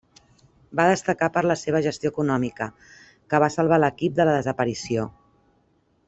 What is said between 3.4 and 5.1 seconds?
va salvar l'equip de la desaparició.